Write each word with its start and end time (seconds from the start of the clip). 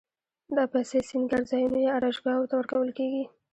دا 0.55 0.63
پیسې 0.73 0.99
سینګارځایونو 1.09 1.77
یا 1.85 1.91
آرایشګاوو 1.97 2.49
ته 2.49 2.55
ورکول 2.57 2.89
کېږي 2.97 3.23